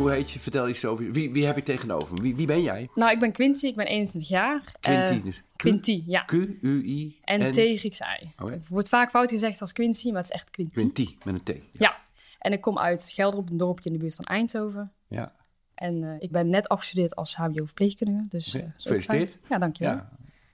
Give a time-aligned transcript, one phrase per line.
[0.00, 0.40] Hoe heet je?
[0.40, 1.12] Vertel eens over.
[1.12, 2.16] Wie, wie heb ik tegenover?
[2.22, 2.88] Wie, wie ben jij?
[2.94, 4.72] Nou, ik ben Quinty, ik ben 21 jaar.
[4.80, 5.12] Quinty.
[5.16, 6.22] Eh, dus Q- Quinty, ja.
[6.24, 7.18] Q-U-I.
[7.24, 8.32] En T Grieks I.
[8.38, 8.50] Oké.
[8.50, 10.72] Het wordt vaak fout gezegd als Quincy, maar het is echt Quinty.
[10.74, 11.78] Quinty met een T.
[11.78, 11.96] Ja.
[12.38, 14.92] En ik kom uit Gelderop, een dorpje in de buurt van Eindhoven.
[15.08, 15.32] Ja.
[15.74, 18.28] En eh, ik ben net afgestudeerd als HBO-verpleegkundige.
[18.28, 19.38] Dus, eh, gefeliciteerd.
[19.48, 19.92] Ja, dankjewel.
[19.94, 20.10] Ja.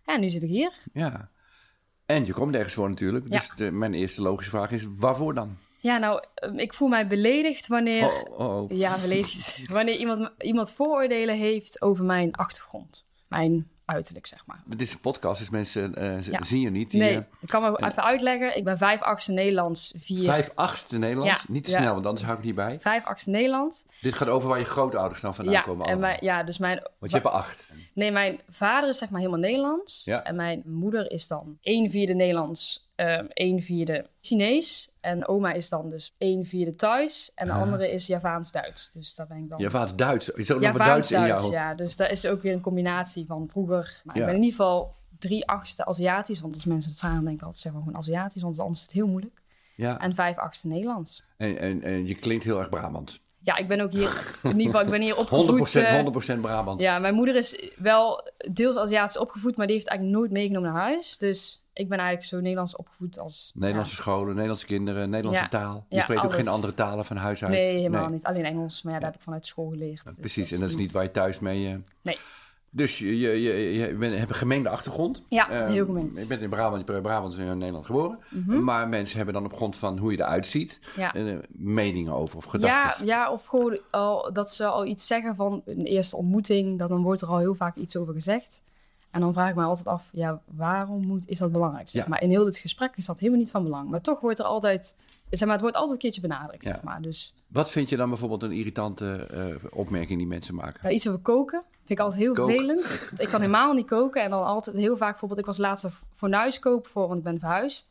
[0.06, 0.14] Ja.
[0.14, 0.72] en nu zit ik hier.
[0.92, 1.30] ja.
[2.06, 3.28] En je komt ergens voor natuurlijk.
[3.28, 3.38] Ja.
[3.38, 5.56] Dus de, mijn eerste logische vraag is: waarvoor dan?
[5.86, 8.04] Ja, nou, eh, ik voel mij beledigd wanneer...
[8.04, 8.70] Oh, oh, oh.
[8.70, 9.60] Ja, beledigd.
[9.70, 13.04] wanneer iemand, iemand vooroordelen heeft over mijn achtergrond.
[13.28, 14.62] Mijn uiterlijk, zeg maar.
[14.66, 16.44] Dit is een podcast, dus mensen eh, Ja.
[16.44, 16.90] zien je niet.
[16.90, 18.56] Die, Nee, ik kan me even uitleggen.
[18.56, 20.22] Ik ben vijf achtste Nederlands, vier...
[20.24, 21.30] Vijf achtste Nederlands.
[21.30, 21.38] Ja.
[21.48, 21.78] Niet te Ja.
[21.78, 22.78] snel, want anders hou ik niet bij.
[22.80, 23.84] Vijf achtste Nederlands.
[24.00, 25.86] Dit gaat over waar je grootouders dan vandaan Ja, komen.
[25.86, 26.76] en mijn, ja, dus mijn...
[26.98, 27.72] Want je hebt er acht.
[27.94, 30.04] Nee, mijn vader is zeg maar helemaal Nederlands.
[30.04, 30.22] Ja.
[30.24, 34.96] En mijn moeder is dan 1 vierde Nederlands, 1 vierde Chinees.
[35.00, 37.32] En oma is dan dus 1 vierde Thuis.
[37.34, 37.60] En de Ah.
[37.60, 38.90] andere is Javaans-Duits.
[38.90, 39.58] Dus daar ben ik dan...
[39.58, 40.28] Je vader Duits.
[40.30, 41.52] Is ook nog Duits in Javaans-Duits, jou?
[41.52, 41.74] ja.
[41.74, 44.00] Dus dat is ook weer een combinatie van vroeger.
[44.04, 44.20] Maar Ja.
[44.20, 46.40] ik ben in ieder geval drie achtste Aziatisch.
[46.40, 48.42] Want als mensen het vragen, denk ik altijd zeggen we gewoon Aziatisch.
[48.42, 49.42] Want anders is het heel moeilijk.
[49.76, 49.98] Ja.
[50.00, 51.22] En vijf achtste Nederlands.
[51.36, 53.20] En, en, en je klinkt heel erg Brabant.
[53.46, 54.38] 100%, Ja, ik ben ook hier...
[54.42, 55.74] In ieder geval, ik ben hier opgevoed...
[55.74, 56.80] eh, 100% Brabant.
[56.80, 60.82] Ja, mijn moeder is wel deels Aziatisch opgevoed, maar die heeft eigenlijk nooit meegenomen naar
[60.82, 61.18] huis.
[61.18, 63.52] Dus ik ben eigenlijk zo Nederlands opgevoed als...
[63.54, 65.48] Nederlandse scholen, Nederlandse kinderen, Nederlandse Ja.
[65.48, 65.86] taal.
[65.88, 67.52] Je Ja, spreekt ook geen andere talen van huis uit.
[67.52, 68.24] nee, helemaal niet.
[68.24, 70.04] Alleen Engels, maar ja, dat heb ik vanuit school geleerd.
[70.04, 71.66] dus Precies, en dat is niet waar je thuis mee...
[71.66, 72.18] eh, Nee.
[72.76, 75.22] Dus je, je, je, je bent, hebt een gemengde achtergrond.
[75.28, 76.18] Ja, Ehm, heel gemengd.
[76.22, 78.18] Je bent in Brabant, je bent in Brabant in Nederland geboren.
[78.30, 78.64] Mhm.
[78.64, 80.78] Maar mensen hebben dan op grond van hoe je eruit ziet...
[80.96, 81.14] Ja.
[81.14, 83.06] eh, meningen over of Ja, gedachten.
[83.06, 86.78] ja, of gewoon al, dat ze al iets zeggen van een eerste ontmoeting.
[86.78, 88.62] Dat dan wordt er al heel vaak iets over gezegd.
[89.10, 91.88] En dan vraag ik me altijd af, ja, waarom moet, is dat belangrijk?
[91.90, 92.08] Zeg Ja.
[92.08, 93.90] maar in heel dit gesprek is dat helemaal niet van belang.
[93.90, 94.96] Maar toch wordt er altijd,
[95.30, 96.70] zeg maar, het wordt altijd een keertje benadrukt, Ja.
[96.72, 97.02] zeg maar.
[97.02, 100.80] Dus Wat vind je dan bijvoorbeeld een irritante eh, opmerking die mensen maken?
[100.82, 102.88] Ja, iets over koken vind ik altijd heel vervelend.
[103.08, 104.22] Want Ik kan helemaal niet koken.
[104.22, 107.24] En dan altijd heel vaak, bijvoorbeeld, ik was laatst een fornuis kopen voor, want ik
[107.24, 107.90] ben verhuisd.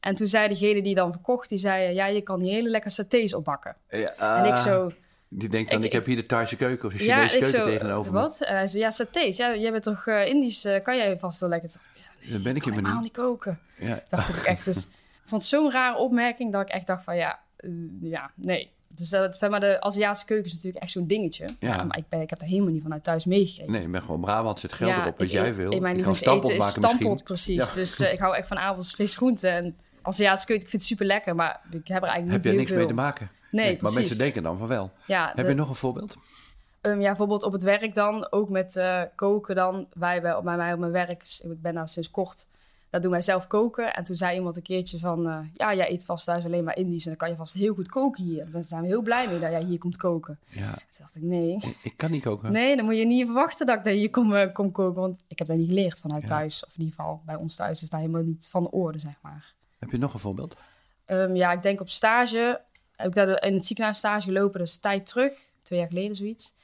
[0.00, 2.90] En toen zei degene die dan verkocht, die zei, ja, je kan hier hele lekker
[2.90, 3.76] satés opbakken.
[3.88, 4.92] Ja, en ik ah, zo,
[5.28, 7.42] Die denkt dan, ik, ik- heb hier de Thaise keuken of de ja, Chinese ik
[7.42, 8.20] keuken zo, tegenover me.
[8.20, 8.40] wat?
[8.40, 9.36] En hij zei, ja, satés.
[9.36, 11.70] Ja, jij bent toch eh, Indisch, eh, kan jij vast wel lekker?
[12.20, 13.12] Ja, Dat ben ik ik helemaal niet.
[13.12, 13.58] koken.
[13.78, 14.02] Ja.
[14.08, 14.64] Dacht ik echt.
[14.64, 14.90] Dus ik
[15.30, 17.70] vond het zo'n rare opmerking dat ik echt dacht van, ja, eh,
[18.00, 18.70] ja, nee.
[18.94, 21.46] Dus dat, maar, de Aziatische keuken is natuurlijk echt zo'n dingetje.
[21.58, 21.84] Ja.
[21.84, 23.72] maar ik, ben, ik heb er helemaal niet vanuit thuis meegekregen.
[23.72, 25.72] Nee, ik ben gewoon Brabant, zet geld erop wat ik jij wil.
[25.72, 27.66] Ik, mijn je kan stampot maken stampot, precies.
[27.68, 27.74] Ja.
[27.74, 29.48] Dus eh, ik hou echt van avonds vis groente.
[29.48, 32.42] En Aziatische keuken, ik vind het super lekker, maar ik heb er eigenlijk Heb niet
[32.42, 32.78] je heel niks veel.
[32.78, 33.30] mee te maken?
[33.50, 34.90] Nee, maar mensen denken dan van wel.
[35.06, 36.16] Ja, Heb de- je nog een voorbeeld?
[36.80, 39.86] ehm, ja, bijvoorbeeld op het werk dan, ook met eh, koken dan.
[39.92, 42.46] Wij bij, bij mij op mijn werk, ik ben daar sinds kort,
[42.90, 43.94] daar doen wij zelf koken.
[43.94, 46.76] En toen zei iemand een keertje van, eh, ja, jij eet vast thuis alleen maar
[46.76, 48.50] Indisch en dan kan je vast heel goed koken hier.
[48.50, 50.38] Daar zijn we heel blij mee dat jij hier komt koken.
[50.48, 51.54] Ja, Toen dacht ik, nee.
[51.54, 52.52] ik, ik kan niet koken.
[52.52, 55.00] Nee, dan moet je niet verwachten dat ik daar hier kom, eh, kom koken.
[55.00, 56.28] Want ik heb dat niet geleerd vanuit Ja.
[56.28, 56.64] thuis.
[56.66, 59.14] Of in ieder geval bij ons thuis is daar helemaal niet van de orde, zeg
[59.22, 59.54] maar.
[59.78, 60.56] Heb je nog een voorbeeld?
[61.04, 62.60] Ehm, ja, ik denk op stage.
[62.96, 65.32] Heb ik daar in het ziekenhuis stage gelopen, dat is tijd terug.
[65.62, 66.54] Twee jaar geleden zoiets.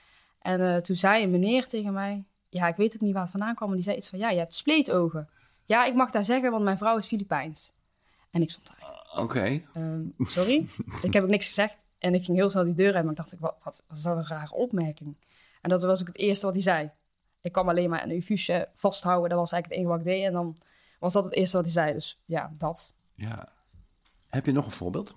[0.43, 2.25] En eh, toen zei een meneer tegen mij...
[2.49, 3.69] Ja, ik weet ook niet waar het vandaan kwam.
[3.69, 5.29] Maar die zei iets van, ja, je hebt spleetogen.
[5.67, 7.73] Ja, ik mag daar zeggen, want mijn vrouw is Filipijns.
[8.31, 9.21] En ik stond daar.
[9.23, 9.61] Oké.
[9.75, 10.69] Ehm, sorry,
[11.03, 11.85] ik heb ook niks gezegd.
[11.99, 14.03] En ik ging heel snel die deur uit, maar ik dacht, wat, wat, wat is
[14.03, 15.17] dat een rare opmerking.
[15.61, 16.91] En dat was ook het eerste wat hij zei.
[17.41, 19.29] Ik kwam alleen maar een infuusje vasthouden.
[19.29, 20.27] Dat was eigenlijk het enige wat ik deed.
[20.27, 20.57] En dan
[20.99, 21.93] was dat het eerste wat hij zei.
[21.93, 22.95] Dus ja, dat.
[23.15, 23.49] Ja.
[24.29, 25.15] Heb je nog een voorbeeld?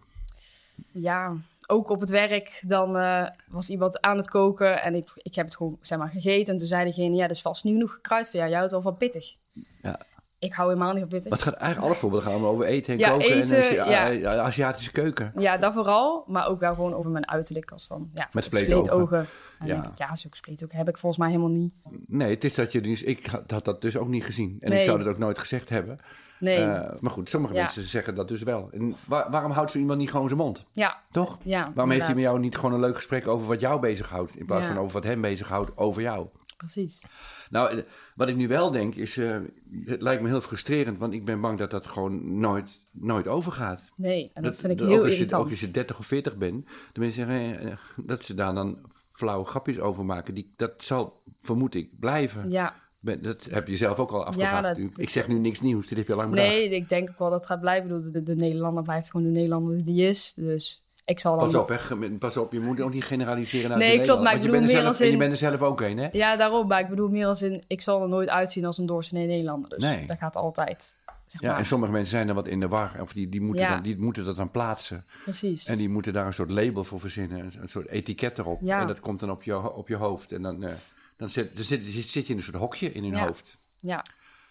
[0.92, 1.38] Ja,
[1.68, 2.64] ook op het werk.
[2.66, 4.82] Dan eh, was iemand aan het koken.
[4.82, 6.54] En ik, ik heb het gewoon, zeg maar, gegeten.
[6.54, 8.50] En toen zei degene, ja, dat is vast niet genoeg gekruid voor jou.
[8.50, 9.36] Jij houdt wel van pittig.
[9.82, 10.00] Ja.
[10.40, 11.22] Ik hou helemaal niet van.
[11.30, 14.38] Wat gaat eigenlijk alle voorbeelden gaan over eten en Ja, koken eten, en Azi- ja.
[14.38, 15.32] Aziatische keuken.
[15.38, 16.24] Ja, dat vooral.
[16.28, 17.72] Maar ook wel gewoon over mijn uiterlijk.
[17.72, 18.86] Als dan, ja, Met spleetogen.
[18.86, 19.28] spleetogen.
[19.60, 19.92] En Ja.
[19.96, 20.16] ja.
[20.16, 21.74] Zulke spleetogen heb ik volgens mij helemaal niet.
[22.08, 23.04] Nee, het is dat je dus.
[23.04, 24.56] Ik had dat dus ook niet gezien.
[24.60, 26.00] En ik zou dat ook nooit gezegd hebben.
[26.40, 26.58] Nee.
[26.58, 27.62] Eh, maar goed, sommige Ja.
[27.62, 28.70] mensen zeggen dat dus wel.
[28.72, 30.66] En wa- waarom houdt zo iemand niet gewoon zijn mond?
[30.72, 31.38] ja, Toch?
[31.44, 31.72] ja.
[31.76, 34.38] Waarom heeft hij met jou niet gewoon een leuk gesprek over wat jou bezighoudt?
[34.38, 36.28] In plaats van over wat hem bezighoudt over jou?
[36.60, 37.04] Precies.
[37.50, 37.84] Nou, eh,
[38.16, 39.40] wat ik nu wel denk is, eh,
[39.86, 43.84] het lijkt me heel frustrerend, want ik ben bang dat dat gewoon nooit, nooit overgaat.
[43.96, 45.44] Nee, en dat, vind ik ook heel als je, irritant.
[45.44, 48.78] Ook als je 30 of 40 bent, de mensen zeggen eh, dat ze daar dan
[49.12, 50.34] flauwe grapjes over maken.
[50.34, 52.52] Die, dat zal, vermoed ik, blijven.
[52.52, 54.54] Ja, Dat heb je zelf ook al afgevraagd.
[54.64, 54.98] dat- natuurlijk.
[54.98, 56.50] ik zeg nu niks nieuws, dit heb je al lang bedacht.
[56.50, 58.12] nee, ik denk ook wel dat het gaat blijven.
[58.12, 60.34] De, de Nederlander blijft gewoon de Nederlander die is.
[60.34, 61.46] Dus ik zal dan...
[61.52, 62.10] Pas op, hè.
[62.18, 64.50] Pas op, je moet ook niet generaliseren naar Nee, de klopt, maar ik want je
[64.52, 66.08] bent bedoel meer zelf, als En je in- bent er zelf ook een, hè?
[66.12, 66.68] Ja, daarom.
[66.68, 67.64] Maar ik bedoel meer als in...
[67.68, 69.70] Ik zal er nooit uitzien als een doorsnee Nederlander.
[69.70, 70.06] Dus Nee.
[70.06, 70.98] dat gaat altijd.
[71.26, 71.58] Zeg Ja, maar.
[71.60, 73.02] en sommige mensen zijn er wat in de war.
[73.02, 73.74] Of die, die, moeten, Ja.
[73.74, 75.06] dan, die moeten dat dan plaatsen.
[75.24, 75.66] Precies.
[75.66, 77.40] En die moeten daar een soort label voor verzinnen.
[77.40, 78.60] Een, een soort etiket erop.
[78.62, 78.82] Ja.
[78.82, 80.32] En dat komt dan op je, op je hoofd.
[80.32, 80.74] En dan, eh,
[81.18, 83.26] dan zit, dan zit, zit je in een soort hokje in hun Ja.
[83.26, 83.58] hoofd.
[83.80, 84.06] Ja,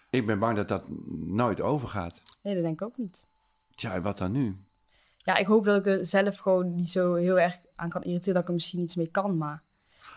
[0.09, 0.83] Ik ben bang dat dat
[1.25, 2.21] nooit overgaat.
[2.43, 3.27] nee, dat denk ik ook niet.
[3.75, 4.55] Tja, wat dan nu?
[5.29, 8.33] Ja, ik hoop dat ik er zelf gewoon niet zo heel erg aan kan irriteren...
[8.33, 9.63] dat ik er misschien iets mee kan, maar...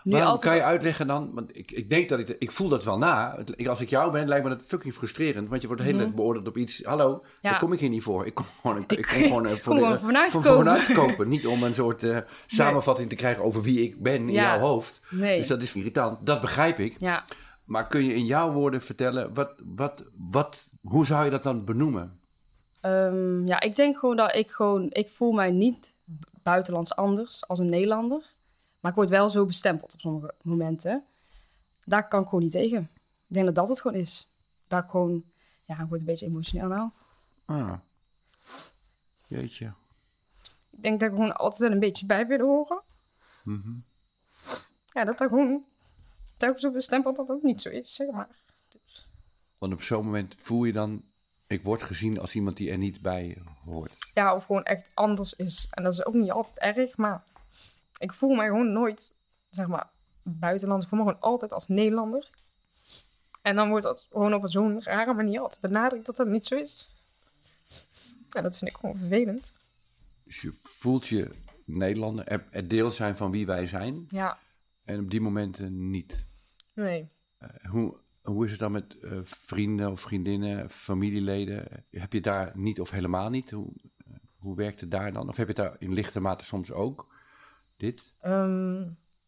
[0.05, 0.43] Nu Maar altijd...
[0.43, 1.31] kan je uitleggen dan?
[1.35, 2.29] Want ik, ik denk dat ik...
[2.29, 3.39] Ik voel dat wel na.
[3.57, 5.49] Ik- Als ik jou ben, lijkt me dat fucking frustrerend.
[5.49, 6.83] Want je wordt de hele tijd beoordeeld op iets.
[6.85, 7.21] Hallo, Mhm.
[7.41, 7.51] Ja.
[7.51, 8.27] daar kom ik hier niet voor.
[8.27, 11.29] Ik kom gewoon, ik, ik kom gewoon eh, voor, kom de- gewoon vanuit voor, kopen.
[11.29, 14.43] Niet om een soort eh, samenvatting te krijgen over wie ik ben in Ja.
[14.43, 15.01] jouw hoofd.
[15.11, 15.39] Nee.
[15.39, 16.27] Dus dat is irritant.
[16.27, 16.95] Dat begrijp ik.
[16.99, 17.25] Ja,
[17.65, 21.65] Maar kun je in jouw woorden vertellen, wat, wat, wat, hoe zou je dat dan
[21.65, 22.21] benoemen?
[22.83, 24.89] Ehm, ja, ik denk gewoon dat ik gewoon...
[24.91, 25.95] Ik voel mij niet
[26.43, 28.35] buitenlands anders als een Nederlander.
[28.81, 31.05] Maar ik word wel zo bestempeld op sommige momenten.
[31.85, 32.91] Daar kan ik gewoon niet tegen.
[33.29, 34.29] Ik denk dat dat het gewoon is.
[34.67, 35.25] Dat ik gewoon...
[35.65, 36.91] Ja, ik word een beetje emotioneel nou.
[37.45, 37.75] Ah.
[39.27, 39.73] Jeetje.
[40.71, 42.83] Ik denk dat ik gewoon altijd wel een beetje bij wil horen.
[44.93, 45.65] Ja, dat dat gewoon...
[46.37, 48.29] Dat ik zo bestempeld dat dat niet zo is, zeg maar.
[48.69, 49.09] Dus,
[49.59, 51.03] Want op zo'n moment voel je dan,
[51.53, 53.93] ik word gezien als iemand die er niet bij hoort.
[54.15, 55.67] ja, of gewoon echt anders is.
[55.71, 57.25] En dat is ook niet altijd erg, maar
[57.99, 59.15] ik voel mij gewoon nooit,
[59.51, 59.91] zeg maar,
[60.23, 60.83] buitenland.
[60.83, 62.29] Ik voel me gewoon altijd als Nederlander.
[63.43, 66.55] En dan wordt dat gewoon op zo'n rare manier altijd benadrukt dat dat niet zo
[66.55, 66.91] is.
[68.31, 69.53] En dat vind ik gewoon vervelend.
[70.25, 71.31] Dus je voelt je
[71.65, 74.05] Nederlander, er, er deel zijn van wie wij zijn.
[74.09, 74.39] Ja,
[74.85, 76.25] En op die momenten niet.
[76.75, 77.09] nee.
[77.39, 81.85] Eh, hoe, hoe is het dan met eh, vrienden of vriendinnen, familieleden?
[81.91, 83.51] Heb je daar niet of helemaal niet?
[83.51, 85.29] Hoe, eh, hoe werkt het daar dan?
[85.29, 87.15] Of heb je het daar in lichte mate soms ook?
[87.77, 88.13] Dit?
[88.21, 88.81] Ehm,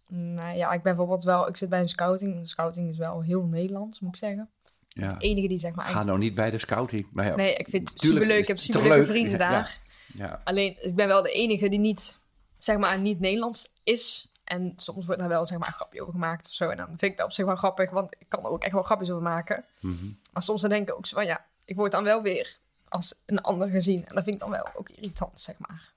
[0.09, 2.39] nou ja, ik ben bijvoorbeeld wel, ik zit bij een scouting.
[2.39, 4.51] De scouting is wel heel Nederlands, moet ik zeggen.
[4.89, 5.13] Ja.
[5.13, 6.07] De enige die zeg maar Ga echt...
[6.07, 7.09] nou niet bij de scouting.
[7.13, 8.39] Maar ja, Nee, ik vind het superleuk.
[8.39, 9.07] Ik heb superleuke leuk?
[9.07, 9.51] vrienden ja.
[9.51, 9.81] daar.
[10.15, 10.41] ja.
[10.45, 12.19] Alleen, ik ben wel de enige die niet,
[12.59, 14.33] zeg maar, niet Nederlands is.
[14.45, 16.69] En soms wordt daar wel, zeg maar, een grapje over gemaakt of zo.
[16.69, 18.73] En dan vind ik dat op zich wel grappig, want ik kan er ook echt
[18.73, 19.65] wel grapjes over maken.
[19.81, 20.07] Mhm.
[20.33, 22.59] Maar soms dan denk ik ook zo van, ja, ik word dan wel weer
[22.89, 24.07] als een ander gezien.
[24.07, 25.93] En dat vind ik dan wel ook irritant, zeg maar.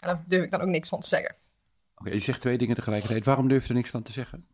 [0.00, 1.34] En daar durf ik dan ook niks van te zeggen.
[1.96, 3.24] Oké, je zegt twee dingen tegelijkertijd.
[3.24, 4.46] Waarom durf je er niks van te zeggen?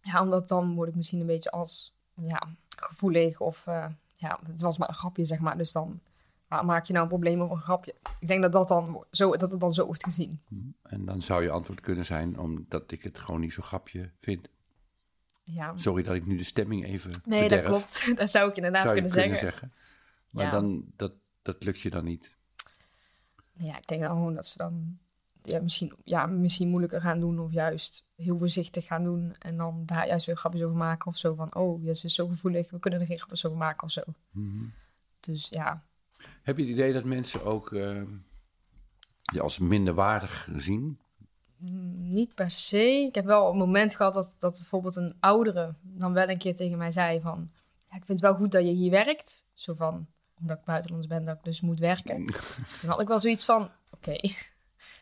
[0.00, 4.60] Ja, omdat dan word ik misschien een beetje als, ja, gevoelig of, eh, ja, het
[4.60, 5.56] was maar een grapje, zeg maar.
[5.56, 6.00] Dus dan
[6.48, 7.94] maak je nou een probleem over een grapje.
[8.18, 10.40] Ik denk dat, dat, dan, zo, dat het dan zo wordt gezien.
[10.82, 14.48] En dan zou je antwoord kunnen zijn omdat ik het gewoon niet zo grapje vind.
[15.42, 18.06] Ja, Sorry dat ik nu de stemming even Nee, bederf, dat klopt.
[18.18, 19.68] Dat zou ik inderdaad Zou je kunnen, kunnen zeggen.
[19.68, 19.72] zeggen.
[20.30, 20.50] Maar Ja.
[20.50, 21.12] dan, dat,
[21.42, 22.36] dat lukt je dan niet.
[23.52, 24.98] Ja, ik denk dan gewoon dat ze dan
[25.42, 29.34] ja, misschien, ja, misschien moeilijker gaan doen of juist heel voorzichtig gaan doen.
[29.38, 32.28] En dan daar juist weer grapjes over maken of zo van, oh, ze is zo
[32.28, 34.02] gevoelig, we kunnen er geen grapjes over maken of zo.
[34.30, 34.64] Mhm.
[35.20, 35.82] Dus ja,
[36.42, 38.02] Heb je het idee dat mensen ook eh,
[39.32, 40.98] je als minderwaardig zien?
[41.58, 43.06] mm, niet per se.
[43.06, 46.56] Ik heb wel een moment gehad dat, dat bijvoorbeeld een oudere dan wel een keer
[46.56, 47.50] tegen mij zei van,
[47.90, 49.44] ja, ik vind het wel goed dat je hier werkt.
[49.54, 50.06] Zo van,
[50.40, 52.26] omdat ik buitenlands ben, dat ik dus moet werken.
[52.80, 54.16] Toen had ik wel zoiets van, oké.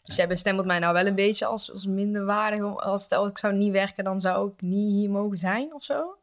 [0.05, 2.77] Dus jij bestempelt mij nou wel een beetje als, als minderwaardig.
[2.77, 6.19] Als stel ik zou niet werken, dan zou ik niet hier mogen zijn of zo.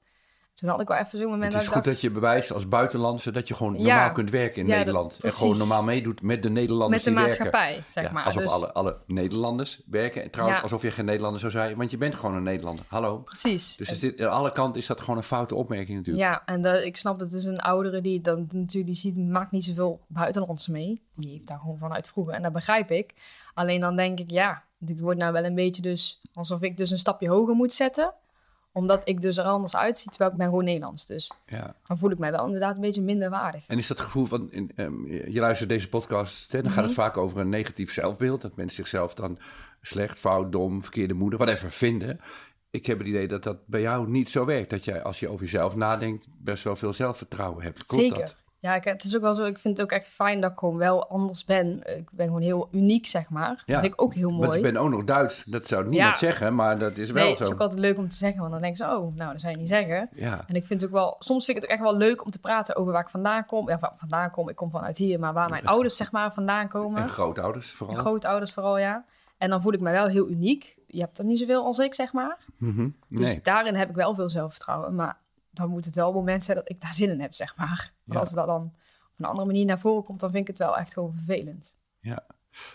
[0.54, 2.68] Toen had ik wel even zo'n moment Het is dat goed dat je bewijst als
[2.68, 3.80] buitenlandse dat je gewoon Ja.
[3.80, 5.18] normaal kunt werken in Ja, dat- Nederland.
[5.22, 7.44] en gewoon normaal meedoet met de Nederlanders met de die werken.
[7.46, 8.24] maatschappij, zeg maar.
[8.26, 10.24] alsof Dus- alle, alle Nederlanders werken.
[10.24, 12.86] En trouwens, alsof je geen Nederlander zou zijn, want je bent gewoon een Nederlander.
[12.88, 13.18] Hallo.
[13.18, 13.76] Precies.
[13.76, 16.26] Dus is dit, aan alle kanten is dat gewoon een foute opmerking natuurlijk.
[16.26, 19.64] Ja, en ik snap, het is een oudere die dan natuurlijk die ziet, maakt niet
[19.64, 21.02] zoveel buitenlandse mee.
[21.16, 23.14] Die heeft daar gewoon vanuit vroeger en dat begrijp ik.
[23.54, 26.90] Alleen dan denk ik, ja, het wordt nou wel een beetje dus alsof ik dus
[26.92, 28.14] een stapje hoger moet zetten.
[28.74, 31.06] Omdat ik dus er anders uitzie, terwijl ik ben gewoon Nederlands.
[31.06, 31.76] Dus Ja.
[31.84, 33.68] dan voel ik mij wel inderdaad een beetje minder waardig.
[33.68, 36.88] En is dat gevoel van, in, ehm, je luistert deze podcast, hè, dan gaat Mhm.
[36.88, 38.42] het vaak over een negatief zelfbeeld.
[38.42, 39.40] Dat mensen zichzelf dan
[39.82, 42.20] slecht, fout, dom, verkeerde moeder, whatever vinden.
[42.70, 44.70] Ik heb het idee dat dat bij jou niet zo werkt.
[44.70, 47.86] Dat jij als je over jezelf nadenkt best wel veel zelfvertrouwen hebt.
[47.86, 48.20] Klopt Zeker.
[48.20, 48.36] dat?
[48.64, 49.46] Ja, ik, het is ook wel zo.
[49.46, 51.82] Ik vind het ook echt fijn dat ik gewoon wel anders ben.
[51.98, 53.64] Ik ben gewoon heel uniek, zeg maar.
[53.66, 54.42] Ja, Dat vind ik ook heel mooi.
[54.42, 55.44] Want je bent ook nog Duits.
[55.44, 56.18] Dat zou niemand Ja.
[56.28, 57.40] zeggen, maar dat is wel nee, zo.
[57.40, 59.42] het is ook altijd leuk om te zeggen, want dan denk ze, oh, nou, dat
[59.42, 60.10] zou je niet zeggen.
[60.16, 62.26] Ja, En ik vind het ook wel, soms vind ik het ook echt wel leuk
[62.26, 63.70] om te praten over waar ik vandaan kom.
[63.70, 66.34] Ja, waar ik vandaan kom, ik kom vanuit hier, maar waar mijn ouders, zeg maar,
[66.34, 67.02] vandaan komen.
[67.02, 67.96] en grootouders vooral.
[67.96, 69.06] En grootouders vooral, ja.
[69.38, 70.78] En dan voel ik me wel heel uniek.
[70.88, 72.38] Je hebt er niet zoveel als ik, zeg maar.
[72.58, 72.90] Mhm.
[73.10, 73.40] Dus Nee.
[73.44, 74.96] daarin heb ik wel veel zelfvertrouwen.
[74.96, 75.18] Maar
[75.54, 77.94] dan moet het wel een moment zijn dat ik daar zin in heb, zeg maar.
[78.04, 78.20] Ja.
[78.20, 80.78] als dat dan op een andere manier naar voren komt, dan vind ik het wel
[80.78, 81.76] echt gewoon vervelend.
[82.00, 82.26] Ja.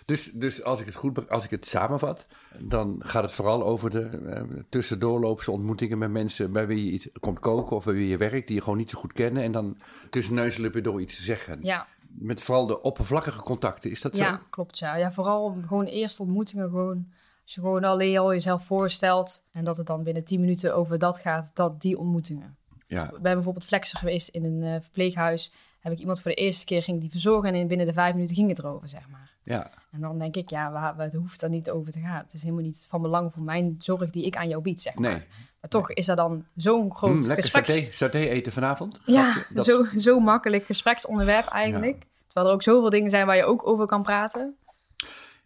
[0.04, 2.26] Dus, dus als ik het goed als ik het samenvat,
[2.58, 7.08] dan gaat het vooral over de eh, tussendoorloopse ontmoetingen met mensen bij wie je iets
[7.20, 9.42] komt koken of bij wie je werkt, die je gewoon niet zo goed kennen.
[9.42, 9.76] En dan
[10.10, 11.58] tussen neus en lippen door iets te zeggen.
[11.62, 14.22] Ja, Met vooral de oppervlakkige contacten, is dat zo?
[14.22, 14.96] ja klopt, ja.
[14.96, 17.06] Ja, vooral gewoon eerste ontmoetingen gewoon.
[17.42, 20.98] Als je gewoon alleen al jezelf voorstelt en dat het dan binnen 10 minuten over
[20.98, 22.57] dat gaat, dat die ontmoetingen.
[22.88, 23.04] Ja.
[23.04, 25.52] Ik ben bijvoorbeeld flexer geweest in een eh, verpleeghuis.
[25.80, 28.34] Heb ik iemand voor de eerste keer ging die verzorgen en binnen de vijf minuten
[28.36, 29.30] ging het erover, zeg maar.
[29.42, 29.70] ja.
[29.92, 32.16] En dan denk ik, ja, waar, het hoeft er niet over te gaan.
[32.22, 34.94] Het is helemaal niet van belang voor mijn zorg die ik aan jou bied, zeg
[34.94, 35.10] maar.
[35.10, 35.22] Nee.
[35.60, 37.68] Maar toch is dat dan zo'n groot Mm, lekker gespreks...
[37.68, 39.00] saté, saté eten vanavond?
[39.04, 42.06] Ja, dat- zo, zo makkelijk gespreksonderwerp eigenlijk.
[42.26, 44.56] Terwijl er ook zoveel dingen zijn waar je ook over kan praten.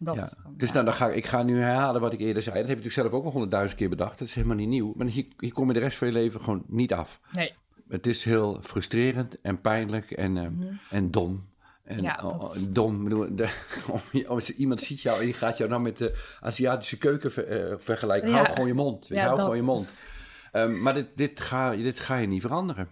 [0.03, 0.23] Dat Ja.
[0.23, 0.73] is dan, Dus ja.
[0.73, 2.55] nou, dan ga, ik- ga nu herhalen wat ik eerder zei.
[2.59, 4.19] Dat heb je natuurlijk zelf ook al honderdduizend keer bedacht.
[4.19, 4.93] Dat is helemaal niet nieuw.
[4.95, 7.19] Maar hier, hier kom je de rest van je leven gewoon niet af.
[7.31, 7.53] Nee,
[7.89, 10.47] Het is heel frustrerend en pijnlijk en, eh,
[10.89, 11.51] en dom.
[11.83, 12.03] En Mhm.
[12.03, 13.47] Ja, dat oh, is- dom, bedoel, de,
[14.13, 17.47] om- als iemand ziet jou en die gaat jou nou met de Aziatische keuken ver-
[17.47, 18.29] eh, vergelijken.
[18.29, 18.35] Ja.
[18.35, 18.99] Hou gewoon je mond.
[18.99, 19.81] Weet je, Ja, hou gewoon je mond.
[19.81, 20.03] is-
[20.51, 22.87] Ehm, maar dit, dit, ga, dit ga je niet veranderen.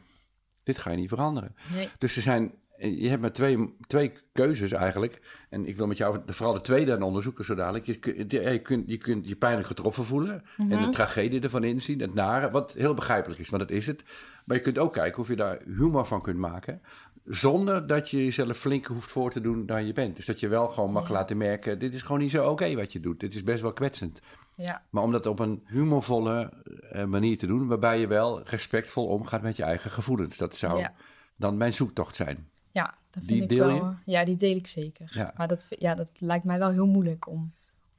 [0.64, 1.56] Dit ga je niet veranderen.
[1.74, 1.90] nee.
[1.98, 5.22] Dus er zijn, je hebt maar twee, twee keuzes eigenlijk.
[5.50, 7.86] En ik wil met jou vooral de tweede aan onderzoeken zo dadelijk.
[7.86, 10.44] Je, je, kunt, je kunt je pijnlijk getroffen voelen.
[10.58, 12.00] En de tragedie ervan inzien.
[12.00, 14.04] Het nare, wat heel begrijpelijk is, want dat is het.
[14.46, 16.82] Maar je kunt ook kijken of je daar humor van kunt maken.
[17.24, 20.16] Zonder dat je jezelf flink hoeft voor te doen dan je bent.
[20.16, 21.80] Dus dat je wel gewoon mag laten merken...
[21.80, 23.20] dit is gewoon niet zo oké wat je doet.
[23.20, 24.20] Dit is best wel kwetsend.
[24.56, 26.54] Ja, Maar om dat op een humorvolle
[26.92, 27.68] eh, manier te doen...
[27.68, 30.38] waarbij je wel respectvol omgaat met je eigen gevoelens.
[30.38, 30.94] Dat zou Ja.
[31.36, 32.50] dan mijn zoektocht zijn.
[32.72, 33.76] Ja, dat vind Die ik deel wel.
[33.76, 34.12] je?
[34.12, 35.12] Ja, die deel ik zeker.
[35.14, 35.34] Ja.
[35.38, 37.54] Maar dat, ja, dat lijkt mij wel heel moeilijk om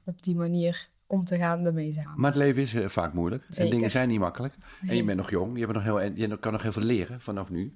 [0.05, 2.09] op die manier om te gaan ermee zijn.
[2.17, 3.45] Maar het leven is eh, vaak moeilijk.
[3.55, 4.55] En dingen zijn niet makkelijk.
[4.87, 5.59] En je bent nog jong.
[5.59, 7.75] Je, bent nog heel, je kan nog heel veel leren vanaf nu.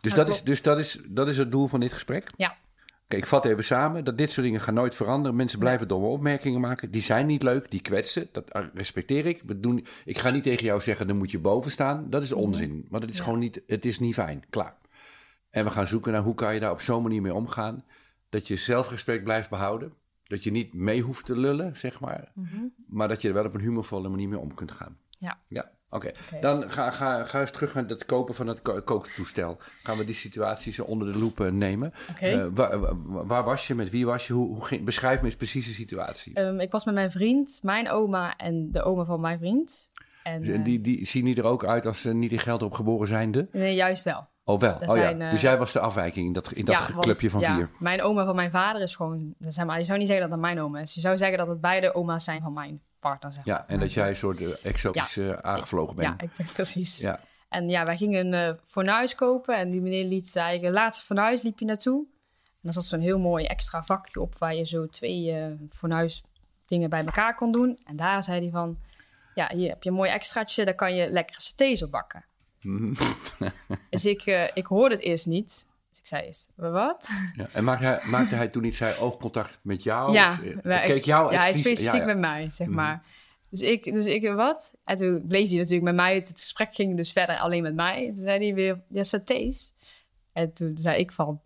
[0.00, 2.30] Dus, dat, is, dus dat, is, dat is het doel van dit gesprek.
[2.36, 2.56] Ja,
[3.08, 4.04] Kijk, ik vat even samen.
[4.04, 5.36] Dat dit soort dingen gaan nooit veranderen.
[5.36, 6.90] Mensen blijven domme opmerkingen maken.
[6.90, 7.70] Die zijn niet leuk.
[7.70, 8.28] Die kwetsen.
[8.32, 9.42] Dat eh, respecteer ik.
[9.46, 12.10] We doen, ik ga niet tegen jou zeggen, dan moet je boven staan.
[12.10, 12.86] Dat is onzin.
[12.90, 13.24] Maar dat is Ja.
[13.24, 14.44] gewoon niet, het is niet fijn.
[14.50, 14.74] Klaar.
[15.50, 17.84] En we gaan zoeken naar hoe kan je daar op zo'n manier mee omgaan.
[18.28, 19.92] Dat je zelfrespect blijft behouden.
[20.26, 22.32] Dat je niet mee hoeft te lullen, zeg maar.
[22.86, 24.96] Maar dat je er wel op een humorvolle manier mee om kunt gaan.
[25.18, 25.38] ja.
[25.48, 26.10] Ja, oké.
[26.40, 29.58] Dan ga, ga, ga eens terug naar het kopen van het ko- kooktoestel.
[29.82, 31.92] Gaan we die situatie zo onder de loep eh, nemen.
[32.10, 32.26] Oké.
[32.26, 32.78] Eh, waar,
[33.26, 33.74] waar- was je?
[33.74, 34.32] Met wie was je?
[34.32, 36.34] Hoe, hoe ging, beschrijf me eens precies de situatie.
[36.34, 39.88] Ehm, ik was met mijn vriend, mijn oma en de oma van mijn vriend.
[40.22, 42.72] En, eh, die, die zien die er ook uit als ze niet in geld op
[42.72, 43.48] geboren zijnde?
[43.52, 44.28] nee, juist wel.
[44.50, 44.90] Oh wel, oh ja.
[44.90, 47.70] zijn, eh, Dus jij was de afwijking in dat, in dat clubje van ja, vier.
[47.78, 49.34] Mijn oma van mijn vader is gewoon...
[49.38, 50.94] Zeg maar, je zou niet zeggen dat dat mijn oma is.
[50.94, 53.32] Je zou zeggen dat het beide oma's zijn van mijn partner.
[53.32, 56.08] Zeg Ja, en dat jij een soort eh, exotisch aangevlogen bent.
[56.08, 56.98] Ja, ik ben precies.
[56.98, 57.20] Ja.
[57.48, 59.56] En ja, wij gingen een eh, fornuis kopen.
[59.56, 62.06] En die meneer liet zijn eigen laatste fornuis liep je naartoe.
[62.44, 64.38] En daar zat zo'n heel mooi extra vakje op...
[64.38, 66.22] waar je zo twee eh fornuis
[66.66, 67.78] dingen bij elkaar kon doen.
[67.84, 68.78] En daar zei hij van...
[69.34, 70.64] Ja, hier heb je een mooi extraatje.
[70.64, 72.24] Daar kan je lekkere satés op bakken.
[72.62, 72.94] Mhm.
[73.90, 75.66] Dus ik, eh, ik hoorde het eerst niet.
[75.90, 77.08] Dus ik zei eerst, wat?
[77.36, 77.48] Ja.
[77.52, 80.12] En maakte hij, maakte hij toen niet zijn oogcontact met jou?
[80.12, 82.06] ja, Of, eh, keek jou ja, hij specifiek ja, Mhm.
[82.06, 83.02] met mij, zeg maar.
[83.50, 84.74] Dus ik, dus ik, wat?
[84.84, 86.14] En toen bleef hij natuurlijk met mij.
[86.14, 88.06] Het gesprek ging dus verder alleen met mij.
[88.06, 89.72] Toen zei hij weer, ja, satés.
[90.32, 91.40] En toen zei ik van,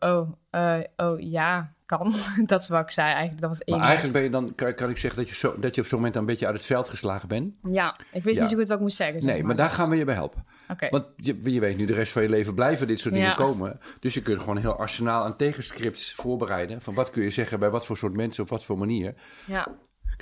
[0.00, 2.14] oh, eh, oh ja, kan.
[2.46, 3.40] dat is wat ik zei eigenlijk.
[3.40, 3.76] Dat was één.
[3.76, 5.86] Maar eigenlijk ben je dan, kan, kan ik zeggen dat je, zo, dat je op
[5.86, 7.54] zo'n moment een beetje uit het veld geslagen bent?
[7.62, 8.42] Ja, ik wist Ja.
[8.42, 9.22] niet zo goed wat ik moest zeggen.
[9.22, 10.44] zeg Nee, maar daar gaan we je bij helpen.
[10.90, 13.80] Want je, je weet nu, de rest van je leven blijven dit soort dingen komen.
[14.00, 16.82] Dus je kunt gewoon een heel arsenaal aan tegenscripts voorbereiden.
[16.82, 19.14] Van wat kun je zeggen bij wat voor soort mensen, op wat voor manier.
[19.46, 19.68] ja.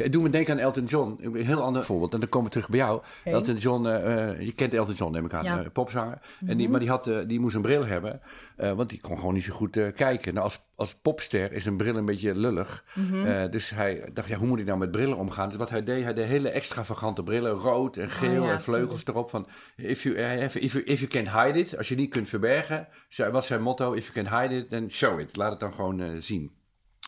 [0.01, 1.19] Kijk, doe me denken aan Elton John.
[1.21, 2.13] Een heel ander voorbeeld.
[2.15, 3.03] En dan komen we terug bij jou.
[3.25, 5.55] Elton John, eh, eh, je kent Elton John, neem ik aan, Ja.
[5.55, 5.65] Mhm.
[5.65, 6.19] eh, popzanger.
[6.47, 8.21] en die, maar die, had, die moest een bril hebben,
[8.57, 10.35] want die kon gewoon niet zo goed kijken.
[10.35, 12.85] Nou, als, als popster is een bril een beetje lullig.
[12.95, 13.51] Mhm.
[13.51, 15.49] Dus hij dacht, ja, hoe moet ik nou met brillen omgaan?
[15.49, 18.63] Dus wat hij deed, hij deed hele extravagante brillen, rood en geel Oh ja, en
[18.63, 19.31] vleugels erop.
[19.31, 22.89] Van, if you, if, you, if you can hide it, als je niet kunt verbergen,
[23.31, 25.37] was zijn motto, if you can hide it, then show it.
[25.37, 26.59] Laat het dan gewoon zien.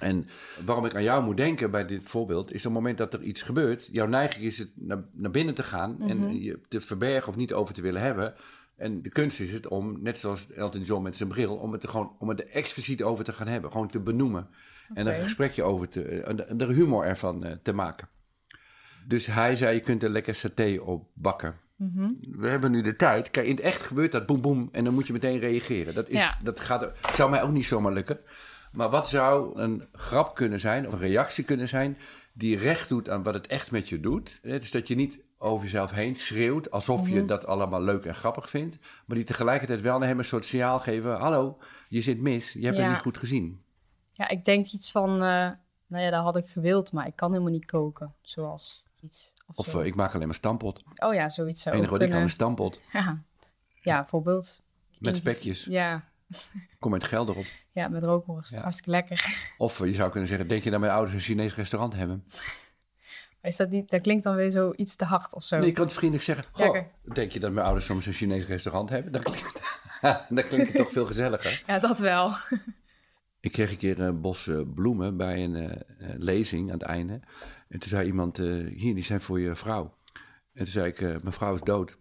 [0.00, 0.28] En
[0.64, 3.22] waarom ik aan jou moet denken bij dit voorbeeld, is op het moment dat er
[3.22, 7.28] iets gebeurt, jouw neiging is het naar, naar binnen te gaan en je te verbergen
[7.28, 8.34] of niet over te willen hebben.
[8.76, 11.82] En de kunst is het om, net zoals Elton John met zijn bril, om het
[11.82, 13.70] er gewoon om het er expliciet over te gaan hebben.
[13.70, 14.48] Gewoon te benoemen.
[14.94, 18.08] En er een gesprekje over te, en de humor ervan eh, te maken.
[19.06, 21.54] Dus hij zei, je kunt er lekker saté op bakken.
[21.76, 22.10] Mhm.
[22.20, 23.30] We hebben nu de tijd.
[23.30, 25.94] Kijk, in het echt gebeurt dat boem boem en dan moet je meteen reageren.
[25.94, 26.38] Dat, is, Ja.
[26.42, 28.20] dat gaat, zou mij ook niet zomaar lukken.
[28.72, 31.98] Maar wat zou een grap kunnen zijn, of een reactie kunnen zijn,
[32.34, 34.38] die recht doet aan wat het echt met je doet?
[34.42, 38.48] Dus dat je niet over jezelf heen schreeuwt, alsof je dat allemaal leuk en grappig
[38.50, 38.76] vindt.
[39.06, 41.16] Maar die tegelijkertijd wel naar hem een soort signaal geven.
[41.18, 42.82] Hallo, je zit mis, je hebt Ja.
[42.82, 43.62] het niet goed gezien.
[44.12, 45.50] Ja, ik denk iets van, eh,
[45.86, 48.14] nou ja, dat had ik gewild, maar ik kan helemaal niet koken.
[48.20, 49.32] Zoals iets.
[49.46, 49.80] Of, Of zo.
[49.80, 50.82] eh, ik maak alleen maar stampot.
[50.96, 52.26] oh ja, zoiets zou Het enige wat ik kan kunnen.
[52.26, 52.80] is stampot.
[52.92, 53.22] Ja.
[53.92, 54.60] ja, bijvoorbeeld.
[54.98, 55.64] Met spekjes.
[55.64, 56.04] Ja,
[56.78, 57.46] Kom uit geld erop.
[57.72, 58.52] ja met rookworst.
[58.52, 58.60] Ja.
[58.60, 59.52] Hartstikke lekker.
[59.58, 62.24] Of je zou kunnen zeggen, denk je dat mijn ouders een Chinees restaurant hebben?
[63.40, 65.58] Maar is dat niet, dat klinkt dan weer zo iets te hard of zo.
[65.58, 66.44] Nee, je kan het vriendelijk zeggen.
[66.52, 66.78] Goh,
[67.12, 69.12] denk je dat mijn ouders soms een Chinees restaurant hebben?
[69.12, 69.60] Dan klinkt,
[70.28, 71.62] dan klinkt het toch veel gezelliger.
[71.66, 72.32] Ja, dat wel.
[73.42, 75.78] Ik kreeg een keer een bos eh, bloemen bij een eh, eh,
[76.18, 77.20] lezing aan het einde.
[77.68, 79.94] En toen zei iemand, hier, die zijn voor je vrouw.
[80.54, 81.96] En toen zei ik, eh, mijn vrouw is dood.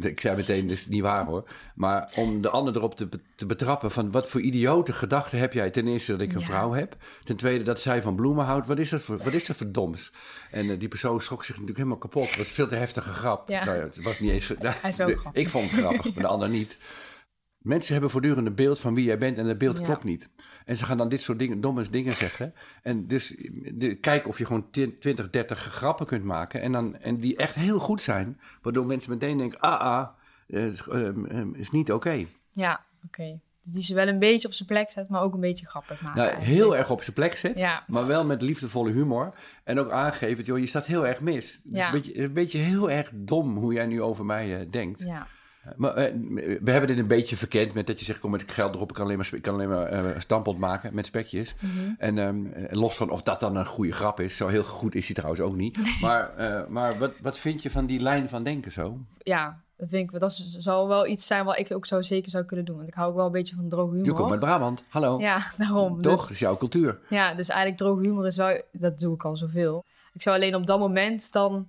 [0.00, 1.48] Ik zei meteen, dat is niet waar hoor.
[1.74, 5.70] Maar om de ander erop te, te betrappen van wat voor idiote gedachten heb jij?
[5.70, 6.46] Ten eerste dat ik een Ja.
[6.46, 6.96] vrouw heb.
[7.24, 8.66] Ten tweede dat zij van bloemen houdt.
[8.66, 10.12] Wat is dat voor, wat is dat voor doms?
[10.50, 12.28] En eh, die persoon schrok zich natuurlijk helemaal kapot.
[12.28, 13.48] Dat was een veel te heftige grap.
[13.48, 13.64] Ja.
[13.64, 14.48] Nou het was niet eens...
[14.58, 15.42] Hij is ook de- grappig.
[15.42, 16.76] ik vond het grappig, maar de ander niet.
[17.58, 19.84] Mensen hebben voortdurend een beeld van wie jij bent en dat beeld Ja.
[19.84, 20.28] klopt niet.
[20.64, 22.52] En ze gaan dan dit soort dingen, domme dingen zeggen.
[22.82, 23.34] En dus
[23.74, 26.60] de, kijk of je gewoon 10, 20, 30 grappen kunt maken.
[26.60, 28.40] En, dan, en die echt heel goed zijn.
[28.62, 30.08] Waardoor mensen meteen denken, ah ah,
[30.48, 32.26] eh, is, eh, eh, is niet oké.
[32.52, 33.40] Ja, oké.
[33.62, 36.16] Die ze wel een beetje op zijn plek zet, maar ook een beetje grappig maken.
[36.18, 36.58] Nou, eigenlijk.
[36.60, 37.56] heel erg op zijn plek.
[37.56, 37.84] Ja.
[37.86, 39.34] Maar wel met liefdevolle humor.
[39.64, 41.52] En ook aangeven, joh, je staat heel erg mis.
[41.64, 41.86] Het is Ja.
[41.86, 45.00] een, beetje, een beetje heel erg dom hoe jij nu over mij eh, denkt.
[45.02, 45.26] Ja,
[45.76, 46.14] Maar eh,
[46.62, 48.94] we hebben dit een beetje verkend met dat je zegt: kom met geld erop, ik
[48.94, 51.54] kan alleen maar, ik kan alleen maar eh, stampot maken met spekjes.
[51.60, 51.94] Mhm.
[51.98, 54.94] En ehm, eh, los van of dat dan een goede grap is, zo heel goed
[54.94, 55.78] is hij trouwens ook niet.
[56.00, 58.98] Maar, eh, maar wat, wat vind je van die lijn van denken zo?
[59.18, 62.44] ja dat vind ik, dat zal wel iets zijn wat ik ook zo zeker zou
[62.44, 62.76] kunnen doen.
[62.76, 64.06] Want ik hou ook wel een beetje van droge humor.
[64.06, 65.20] Je komt uit Brabant, hallo.
[65.20, 66.02] Ja, daarom.
[66.02, 66.12] Toch?
[66.12, 67.00] Dus, Dat is jouw cultuur.
[67.08, 69.84] ja, dus eigenlijk droge humor is wel, dat doe ik al zoveel.
[70.12, 71.68] Ik zou alleen op dat moment dan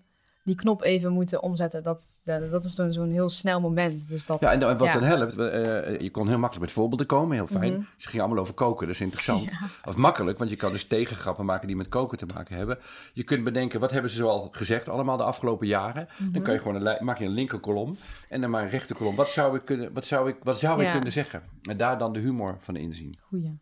[0.50, 1.84] die knop even moeten omzetten.
[1.84, 4.08] Dat, dat, is dan zo'n heel snel moment.
[4.08, 4.94] Dus dat, Ja, en, wat ja.
[4.94, 7.74] dan helpt, eh, je kon heel makkelijk met voorbeelden komen, heel fijn.
[7.74, 7.82] Mhm.
[7.98, 9.50] Ze gingen allemaal over koken, dat is interessant.
[9.84, 12.80] Of makkelijk, want je kan dus tegengrappen maken die met koken te maken hebben.
[13.14, 16.08] Je kunt bedenken, wat hebben ze zoal gezegd allemaal de afgelopen jaren?
[16.18, 16.32] Mhm.
[16.32, 17.96] Dan kan je gewoon een, maak je een linkerkolom
[18.30, 19.16] en dan maar een rechterkolom.
[19.16, 20.92] Wat zou ik kunnen, wat zou ik, wat zou ik Ja.
[20.92, 21.44] kunnen zeggen?
[21.62, 23.18] En daar dan de humor van inzien.
[23.22, 23.60] Goeie.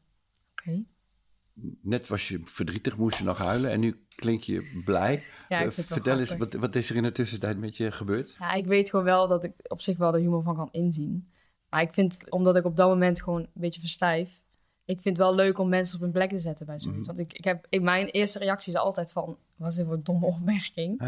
[0.52, 0.84] Oké.
[1.82, 5.24] Net was je verdrietig, moest je nog huilen en nu klink je blij.
[5.50, 8.36] Ja, Eh, Vertel eens, wat, wat is er in de tussentijd met je gebeurd?
[8.40, 11.32] Ja, ik weet gewoon wel dat ik op zich wel de humor van kan inzien.
[11.70, 14.42] Maar ik vind, omdat ik op dat moment gewoon een beetje verstijf...
[14.86, 17.08] Ik vind het wel leuk om mensen op hun plek te zetten bij zoiets.
[17.08, 19.38] Want ik, ik heb, ik, mijn eerste reactie is altijd van...
[19.56, 21.02] Wat is dit voor een domme opmerking?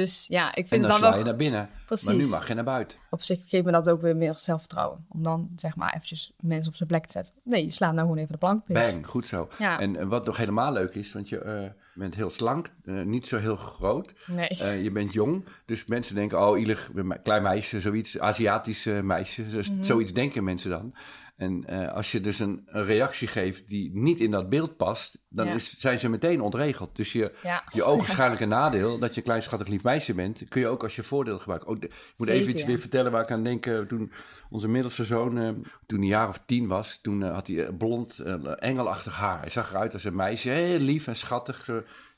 [0.00, 1.24] Dus ja, ik En vind dan het sla je wel...
[1.24, 1.70] naar binnen.
[1.86, 2.06] Precies.
[2.06, 2.98] Maar nu mag je naar buiten.
[3.10, 5.06] Op zich geeft me dat ook weer meer zelfvertrouwen.
[5.08, 7.34] Om dan zeg maar eventjes mensen op zijn plek te zetten.
[7.42, 8.66] Nee, je slaat nou gewoon even de plank.
[8.66, 9.48] Bang, goed zo.
[9.58, 9.80] Ja.
[9.80, 13.38] En, wat nog helemaal leuk is, want je eh, bent heel slank, eh, niet zo
[13.38, 14.12] heel groot.
[14.26, 14.48] Nee.
[14.48, 16.90] Eh, je bent jong, dus mensen denken, oh, ielig,
[17.22, 19.46] klein meisje, zoiets, Aziatisch eh, meisje.
[19.46, 19.70] Dus.
[19.80, 20.94] Zoiets denken mensen dan.
[21.38, 25.18] En eh, als je dus een, een reactie geeft die niet in dat beeld past,
[25.28, 25.54] dan Ja.
[25.54, 26.96] is, zijn ze meteen ontregeld.
[26.96, 27.64] Dus je, Ja.
[27.72, 30.96] je ogenschijnlijke nadeel, dat je een klein schattig lief meisje bent, kun je ook als
[30.96, 31.68] je voordeel gebruiken.
[31.68, 33.66] Ook de- ik moet Zeker, even iets weer vertellen waar ik aan denk.
[33.66, 34.12] eh, toen
[34.50, 38.18] onze middelste zoon, eh, toen hij een jaar of tien was, toen had hij blond,
[38.58, 39.40] engelachtig haar.
[39.40, 41.68] Hij zag eruit als een meisje, heel lief en schattig,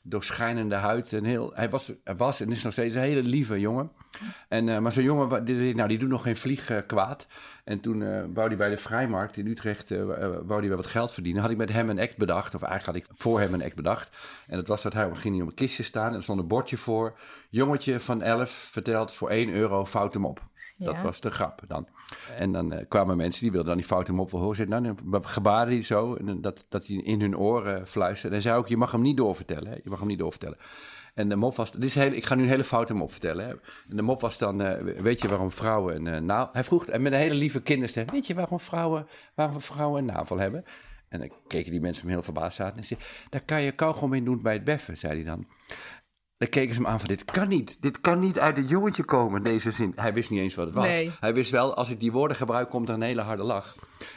[0.02, 1.12] doorschijnende huid.
[1.12, 3.90] En heel, hij, was, was en is nog steeds een hele lieve jongen.
[4.48, 7.26] En, eh, maar zo'n jongen, die, nou, die doet nog geen vlieg eh, kwaad.
[7.64, 9.88] En toen eh wou hij bij de Vrijmarkt in Utrecht,
[10.46, 11.42] wou hij wat geld verdienen.
[11.42, 13.76] Had ik met hem een act bedacht, of eigenlijk had ik voor hem een act
[13.76, 14.16] bedacht.
[14.46, 16.46] En dat was dat hij ging hij op een kistje staan en er stond een
[16.46, 17.18] bordje voor.
[17.50, 20.49] Jongetje van 11 vertelt voor 1 euro fout hem op.
[20.84, 21.02] Dat Ja.
[21.02, 21.88] was de grap dan.
[22.36, 24.56] En dan eh, kwamen mensen die wilden dan die fout hem op wel horen.
[24.56, 28.36] Zeiden, Nou, dan gebaarde hij zo, en dat, dat hij in hun oren fluisterde.
[28.36, 29.66] En zei ook, je mag hem niet doorvertellen.
[29.70, 29.74] Hè?
[29.74, 30.58] Je mag hem niet doorvertellen.
[31.14, 33.44] En de mop was, dit is heel, ik ga nu een hele foute mop vertellen.
[33.46, 33.50] Hè?
[33.90, 36.48] En de mop was dan, eh, weet je waarom vrouwen een eh, navel...
[36.52, 40.14] Hij vroeg, en met een hele lieve kinderstem, weet je waarom vrouwen, waarom vrouwen een
[40.14, 40.64] navel hebben?
[41.08, 42.76] En dan keken die mensen hem heel verbaasd aan.
[42.76, 45.46] En zei, daar kan je kauwgom in doen bij het beffen, zei hij dan.
[46.40, 47.76] Dan keken ze hem aan van, dit kan niet.
[47.80, 49.92] Dit kan niet uit het jongetje komen, deze zin.
[49.96, 50.86] Hij wist niet eens wat het was.
[50.86, 51.10] Nee.
[51.20, 53.74] Hij wist wel, als ik die woorden gebruik, komt er een hele harde lach.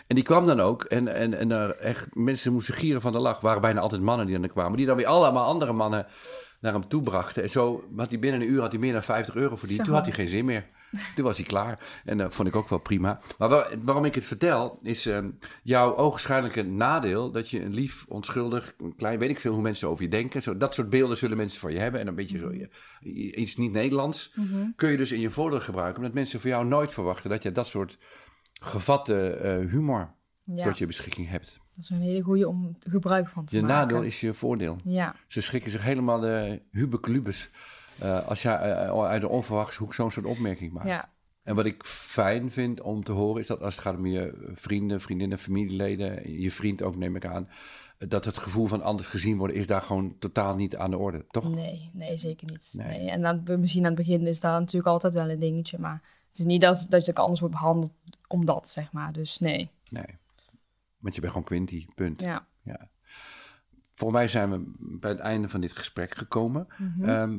[0.07, 0.83] En die kwam dan ook.
[0.83, 3.39] En, en, en er echt, mensen moesten gieren van de lach.
[3.39, 4.77] waren bijna altijd mannen die dan kwamen.
[4.77, 6.05] Die dan weer allemaal andere mannen
[6.61, 7.43] naar hem toe brachten.
[7.43, 9.83] En zo had hij binnen een uur had hij meer dan 50 euro verdiend.
[9.83, 10.65] Toen had hij geen zin meer.
[11.15, 12.01] Toen was hij klaar.
[12.05, 13.19] En dat vond ik ook wel prima.
[13.37, 15.29] Maar waar- waarom ik het vertel, is ehm,
[15.63, 17.31] jouw ogenschijnlijke nadeel...
[17.31, 19.19] dat je een lief, onschuldig, een klein...
[19.19, 20.41] weet ik veel hoe mensen over je denken.
[20.41, 22.01] Zo, dat soort beelden zullen mensen van je hebben.
[22.01, 22.69] En een beetje zo, je-
[23.35, 24.33] iets niet Nederlands...
[24.75, 25.97] kun je dus in je voordeel gebruiken...
[25.97, 27.29] omdat mensen van jou nooit verwachten...
[27.29, 27.97] dat je dat soort
[28.53, 31.61] gevatte eh, humor Ja, tot je beschikking hebt.
[31.75, 33.75] Dat is een hele goede om gebruik van te Je maken.
[33.77, 34.77] nadeel is je voordeel.
[34.83, 37.49] Ja, Ze schrikken zich helemaal de hubeklubes...
[37.99, 40.87] eh als jij eh, uit de onverwachts hoek zo'n soort opmerking maakt.
[40.87, 41.09] ja,
[41.43, 44.51] En wat ik fijn vind om te horen is dat als het gaat om je
[44.53, 47.49] vrienden, vriendinnen, familieleden, je vriend ook neem ik aan,
[47.97, 51.25] dat het gevoel van anders gezien worden is daar gewoon totaal niet aan de orde,
[51.31, 51.55] toch?
[51.55, 52.73] nee, nee, zeker niet.
[52.77, 52.87] Nee.
[52.99, 53.09] Nee.
[53.09, 56.39] En het- misschien aan het begin is daar natuurlijk altijd wel een dingetje, maar het
[56.39, 57.91] is niet dat, dat je anders wordt behandeld
[58.27, 59.13] omdat, zeg maar.
[59.13, 60.05] Dus nee, Nee.
[61.03, 62.21] Want je bent gewoon Quinty, punt.
[62.25, 62.45] ja.
[62.63, 62.87] Ja.
[63.95, 66.67] Volgens mij zijn we bij het einde van dit gesprek gekomen.
[66.77, 67.03] Mhm.
[67.09, 67.37] Ehm,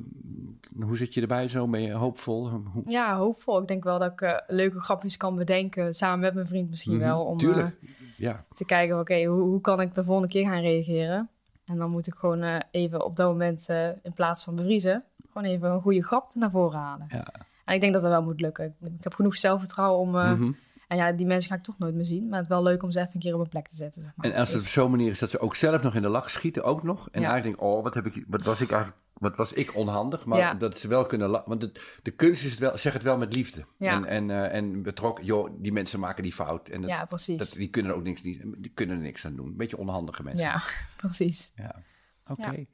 [0.83, 1.69] hoe zit je erbij zo?
[1.69, 2.49] Ben je hoopvol?
[2.51, 3.61] Hoe- Ja, hoopvol.
[3.61, 6.95] Ik denk wel dat ik eh, leuke grapjes kan bedenken, samen met mijn vriend misschien
[6.97, 7.67] Mhm, wel, om Tuurlijk.
[7.83, 11.29] eh, Ja, te kijken, oké, hoe, hoe kan ik de volgende keer gaan reageren?
[11.65, 13.69] En dan moet ik gewoon eh, even op dat moment,
[14.03, 17.07] in plaats van bevriezen, gewoon even een goede grap naar voren halen.
[17.09, 17.27] Ja.
[17.65, 18.65] En ik denk dat dat wel moet lukken.
[18.65, 20.11] Ik, ik heb genoeg zelfvertrouwen om...
[20.11, 20.53] Mhm.
[20.95, 22.29] En ja, die mensen ga ik toch nooit meer zien.
[22.29, 24.03] Maar het is wel leuk om ze even een keer op een plek te zetten,
[24.03, 24.27] zeg maar.
[24.31, 26.31] En als het op zo'n manier is dat ze ook zelf nog in de lach
[26.31, 27.09] schieten, ook nog.
[27.11, 27.31] En Ja.
[27.31, 30.25] eigenlijk denk oh, wat, heb ik, wat was ik eigenlijk, wat was ik onhandig.
[30.25, 30.55] Maar Ja.
[30.55, 31.49] dat ze wel kunnen lachen.
[31.49, 33.65] Want het, de kunst is het wel, zeg het wel met liefde.
[33.79, 33.93] Ja.
[33.93, 36.69] En, en, eh, en betrokken, joh, die mensen maken die fout.
[36.69, 37.39] En dat, ja, precies.
[37.39, 39.57] dat, die kunnen er ook niks, die, die kunnen er niks aan doen.
[39.57, 40.43] Beetje onhandige mensen.
[40.43, 40.63] Ja,
[40.97, 41.53] precies.
[41.57, 41.83] Ja.
[42.27, 42.67] Oké.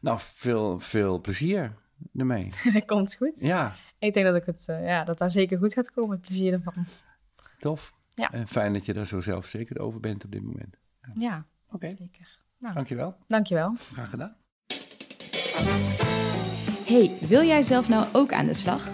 [0.00, 1.74] Nou, veel, veel plezier
[2.16, 2.50] ermee.
[2.72, 3.40] dat komt goed.
[3.40, 6.10] Ja, Ik denk dat, ik het, eh, ja, dat daar zeker goed gaat komen.
[6.10, 6.84] Het plezier ervan.
[7.58, 7.92] Tof.
[8.14, 8.30] Ja.
[8.32, 10.76] En fijn dat je daar zo zelfverzekerd over bent op dit moment.
[11.14, 12.38] Ja, Oké, zeker.
[12.58, 13.16] Nou, dankjewel.
[13.26, 13.72] dankjewel.
[13.76, 14.36] Graag gedaan.
[16.84, 18.88] Hey, wil jij zelf nou ook aan de slag?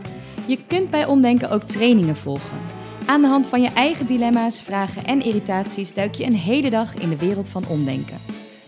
[0.47, 2.59] Je kunt bij Omdenken ook trainingen volgen.
[3.07, 6.95] Aan de hand van je eigen dilemma's, vragen en irritaties duik je een hele dag
[6.95, 8.19] in de wereld van omdenken.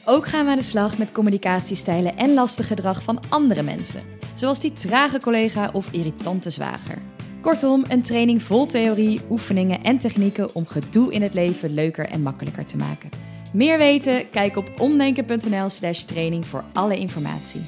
[0.05, 4.03] Ook gaan we aan de slag met communicatiestijlen en lastig gedrag van andere mensen,
[4.35, 6.99] zoals die trage collega of irritante zwager.
[7.45, 12.23] Kortom, een training vol theorie, oefeningen en technieken om gedoe in het leven leuker en
[12.23, 13.11] makkelijker te maken.
[13.53, 14.31] Meer weten?
[14.31, 17.61] Kijk op omdenken.nl/slash training voor alle informatie.